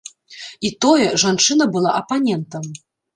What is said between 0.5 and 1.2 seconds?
І тое,